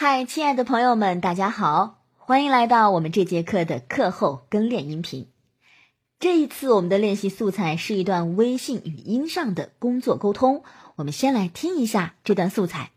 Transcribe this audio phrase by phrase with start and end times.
[0.00, 5.26] 嗨，亲爱的朋友们，大家好，欢迎来到我们这节课的课后跟练音频。
[6.20, 10.62] 这一次我们的练习素材是一段微信语音上的工作沟通，
[10.94, 12.92] 我们先来听一下这段素材。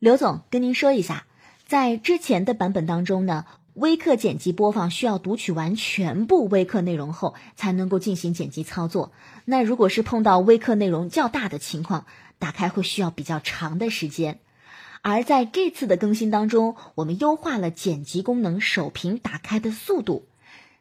[0.00, 1.26] 刘总跟您说一下，
[1.64, 9.12] 在之前的版本当中呢，微课剪辑播放需要读取完全部微课内容后才能够进行剪辑操作。
[9.44, 12.04] 那如果是碰到微课内容较大的情况，
[12.40, 14.40] 打开会需要比较长的时间。
[15.06, 20.26] 而在这次的更新当中，我们优化了剪辑功能首屏打开的速度，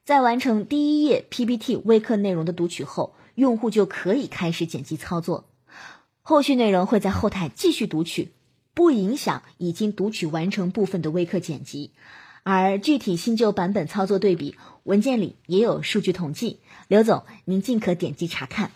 [0.06, 5.50] 在完成第一页 PPT 微课内容的读取后，用户就可以开始剪辑操作，
[6.22, 8.32] 后续内容会在后台继续读取，
[8.74, 11.92] 不影响已经读取完成部分的微课剪辑。
[12.44, 18.72] 而具体新旧版本操作对比，文件里也有数据统计，刘总您尽可点击查看。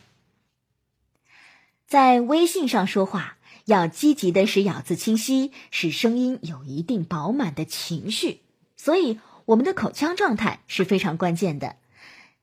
[1.87, 3.36] 在微信上说话。
[3.67, 8.39] 要积极的使咬字清晰，使声音有一定饱满的情绪，
[8.77, 11.75] 所以我们的口腔状态是非常关键的。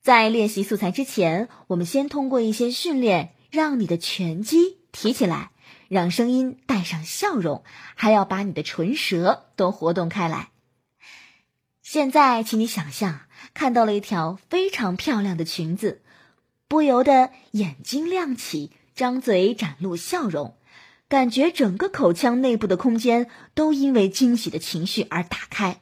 [0.03, 5.53] 在练习素材之前，我们先通过一些训练，让你的拳肌提起来，
[5.89, 10.51] 让声音带上笑容，还要把你的唇舌都活动开来。
[11.81, 13.23] 现在，请你想象
[13.55, 16.03] 看到了一条非常漂亮的裙子，
[16.69, 20.55] 不由得眼睛亮起，张嘴展露笑容。
[21.09, 25.81] 感觉整个口腔内部的空间都因为惊喜的情绪而打开。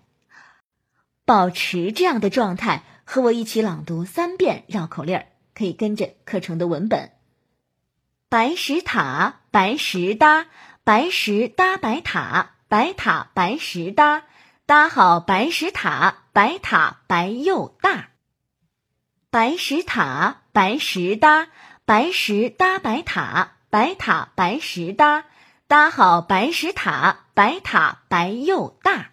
[1.25, 7.13] 保持这样的状态，和我一起朗读三遍绕口令儿，可以跟着课程的文本。
[8.29, 10.47] 白石塔，白石搭，
[10.85, 14.25] 白石搭白塔，白塔白石搭，
[14.67, 18.09] 搭好白石塔，白塔白又大。
[19.31, 21.49] 白石塔，白石搭，
[21.85, 23.53] 白石搭白塔。
[23.73, 25.25] 白塔白石搭，
[25.67, 29.13] 搭好白石塔，白塔白又大。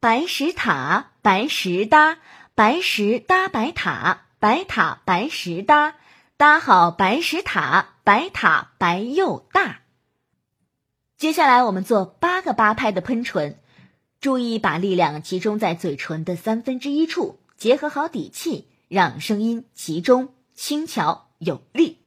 [0.00, 2.16] 白石塔白石搭，
[2.54, 5.96] 白石搭白塔，白塔白石搭，
[6.38, 9.82] 搭好白石塔，白塔白又大。
[11.18, 13.60] 接下来我们做八个八拍的喷唇，
[14.22, 21.99] 注意把力量集中在嘴唇的三分之一处，结合好底气，让声音集中、轻巧、有力。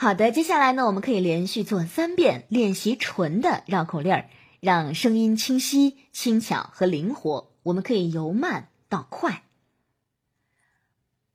[0.00, 7.50] 好的，接下来呢，我们可以连续做三遍练习纯的绕口令儿，让声音清晰、轻巧和灵活。
[7.64, 9.42] 我们可以由慢到快。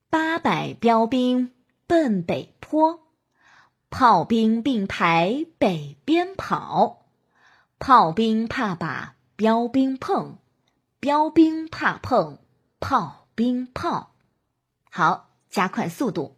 [0.09, 1.51] 八百标兵
[1.87, 3.01] 奔北坡，
[3.89, 7.05] 炮兵并排北边跑，
[7.79, 10.37] 炮兵怕把标兵碰，
[11.01, 12.39] 标兵怕碰
[12.79, 14.13] 炮兵炮。
[14.89, 16.37] 好，加快速度。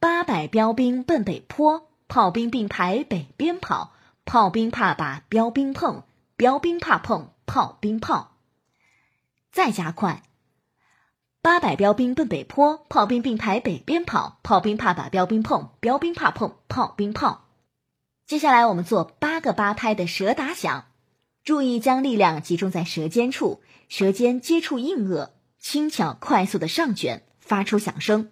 [0.00, 3.92] 八百标兵奔北坡，炮兵并排北边跑，
[4.24, 6.04] 炮兵怕把标兵碰，
[6.38, 8.38] 标兵怕碰炮兵炮。
[9.52, 10.22] 再加快。
[11.42, 17.48] 八百标兵奔北坡，炮兵并排北边跑，炮兵怕把标兵碰，标兵怕碰炮兵炮。
[18.26, 20.86] 接下来我们做八个八拍的舌打响，
[21.44, 23.60] 注意将力量集中在舌尖处，
[23.90, 25.28] 舌尖接触硬腭，
[25.58, 28.30] 轻巧快速的上卷，发出响声。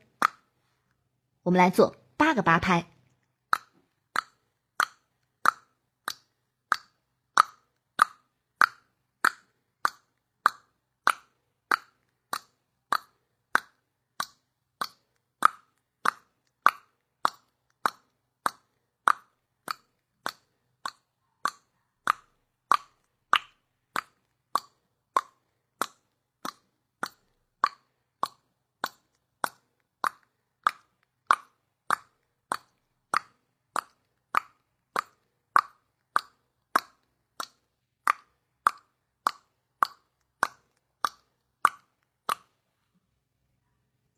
[1.48, 2.97] 我们来做八个八拍。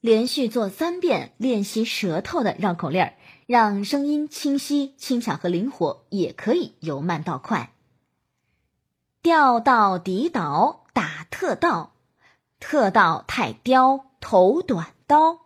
[0.00, 3.14] 连续做三遍练习舌头的绕口令儿，
[3.46, 7.72] 让声音清晰、轻巧和灵活，也可以由慢到快。
[9.20, 11.92] 调到底倒打特倒，
[12.58, 15.40] 特倒太刁头短刀，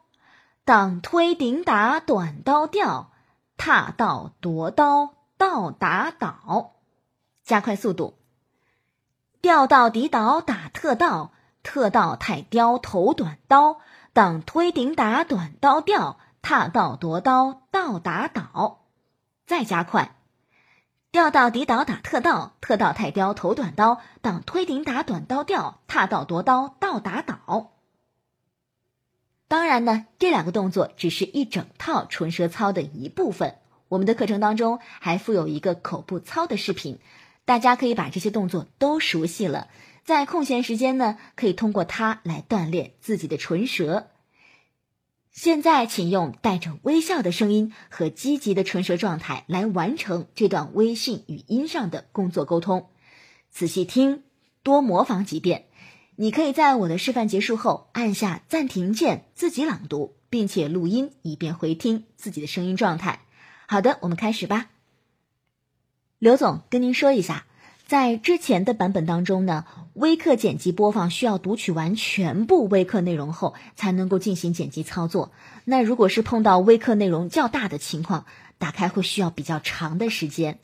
[0.65, 3.11] 挡推顶打短刀掉，
[3.57, 6.77] 踏道夺刀倒打倒。
[7.43, 8.19] 加快速度。
[9.43, 11.33] 调到底倒打特倒，
[11.65, 13.81] 特道太刁头短刀，
[14.13, 18.85] 当推顶打短刀掉，踏道夺刀倒打倒。
[19.47, 20.15] 再加快。
[21.11, 27.73] 调到底倒打特道，特道太刁头短刀，当推顶打短刀掉，踏道夺刀倒打倒。
[29.47, 33.57] 当然呢，这两个动作只是一整套唇舌操的一部分。
[33.89, 36.99] 我们的课程当中还附有一个口部操的视频，
[37.45, 39.69] 大家可以把这些动作都熟悉了，
[40.05, 44.11] 在空闲时间呢，可以通过它来锻炼自己的唇舌。
[45.33, 52.91] 现在，请用带着微笑的声音和积极的唇舌状态来完成这段微信语音上的工作沟通。
[53.51, 54.23] 仔细听，
[54.63, 55.65] 多模仿几遍。
[56.17, 63.23] 你可以在我的示范结束后按下暂停键，自己朗读，并且录音，以便回听自己的声音状态。
[63.67, 64.71] 好的，我们开始吧。
[66.19, 67.47] 刘总跟您说一下。
[67.87, 75.33] 在之前的版本当中呢，微课剪辑播放需要读取完全部微课内容后才能够进行剪辑操作。
[75.67, 78.25] 那如果是碰到微课内容较大的情况，
[78.57, 80.59] 打开会需要比较长的时间。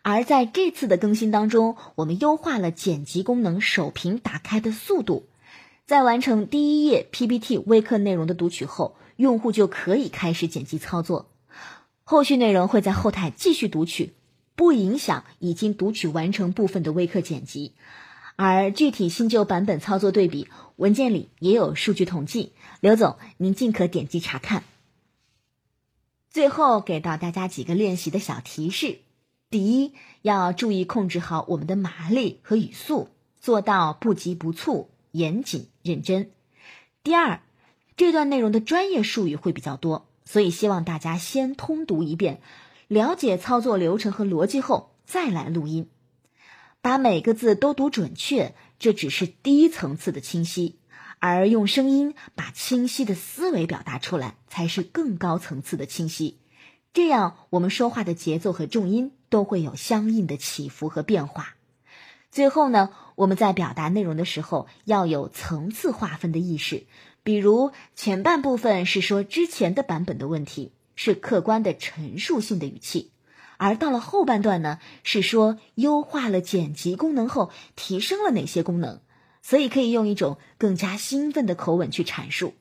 [0.00, 5.26] 而在这次的更新当中，我们优化了剪辑功能首屏打开的速度，
[5.86, 11.28] 在完成第一页 PPT 微课内容的读取后，用户就可以开始剪辑操作，
[12.04, 14.14] 后续内容会在后台继续读取。
[14.56, 17.72] 不影响已经读取完成部分的微课剪辑，
[18.36, 24.62] 而具体新旧版本操作对比文件里也有数据统计，刘总您尽可点击查看。
[26.30, 28.98] 最后给到大家几个练习的小提示：
[29.50, 29.92] 第一，
[30.22, 33.08] 要注意控制好我们的马力和语速，
[33.40, 36.26] 做到不急不促、严谨认真；
[37.02, 37.40] 第二，
[37.96, 42.40] 这段内容的专业术语会比较多，所以希望大家先通读一遍。
[42.88, 45.88] 了解操作流程和逻辑后再来录音，
[46.82, 50.78] 把每个字都读准确，这只是低层次的清晰，
[51.18, 56.38] 而用声音把清晰的思维表达出来，才是更高层次的清晰。
[56.92, 61.56] 这样我们说话的节奏和重音都会有相应的起伏和变化。
[62.30, 66.86] 最后呢，我们在表达内容的时候要有层次划分的意识，
[67.22, 70.72] 比如前半部分是说之前的版本的问题。
[70.96, 73.10] 是客观的陈述性的语气，
[73.56, 79.00] 而到了后半段呢，是说优化了剪辑功能后提升了哪些功能，
[79.42, 82.54] 所以可以用一种更加兴奋的口吻去阐述。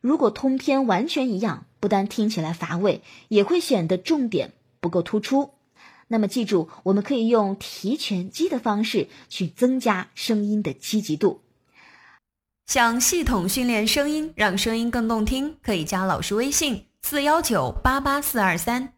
[0.00, 5.54] 如果通篇完全一样，不单听起来乏味，也会显得重点不够突出。
[6.08, 11.40] 那么记住，我们可以用提拳击的方式去增加声音的积极度。
[12.66, 16.84] 想系统训练声音，让声音更动听，可以加老师微信。
[17.06, 18.94] 四幺九八八四二三。